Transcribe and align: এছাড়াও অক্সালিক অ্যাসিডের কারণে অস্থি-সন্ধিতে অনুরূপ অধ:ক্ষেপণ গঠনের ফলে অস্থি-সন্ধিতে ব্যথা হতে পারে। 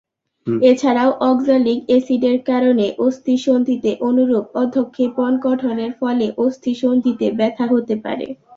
এছাড়াও 0.63 1.09
অক্সালিক 1.23 1.79
অ্যাসিডের 1.85 2.37
কারণে 2.45 2.85
অস্থি-সন্ধিতে 3.05 3.91
অনুরূপ 4.07 4.45
অধ:ক্ষেপণ 4.61 5.31
গঠনের 5.45 5.91
ফলে 5.99 6.25
অস্থি-সন্ধিতে 6.37 7.25
ব্যথা 7.39 7.65
হতে 7.73 7.95
পারে। 8.05 8.27